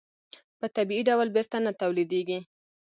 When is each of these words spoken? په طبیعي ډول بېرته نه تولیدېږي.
په 0.59 0.65
طبیعي 0.75 1.03
ډول 1.09 1.27
بېرته 1.35 1.57
نه 1.65 1.71
تولیدېږي. 1.81 2.39